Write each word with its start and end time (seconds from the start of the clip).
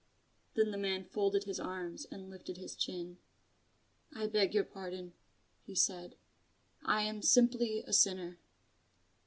Then 0.55 0.71
the 0.71 0.79
man 0.79 1.05
folded 1.05 1.43
his 1.43 1.59
arms 1.59 2.05
and 2.05 2.31
lifted 2.31 2.57
his 2.57 2.75
chin. 2.75 3.19
"I 4.11 4.25
beg 4.25 4.51
your 4.55 4.63
pardon," 4.63 5.13
he 5.63 5.75
said, 5.75 6.15
"I 6.81 7.03
am 7.03 7.21
simply 7.21 7.83
a 7.85 7.93
sinner." 7.93 8.39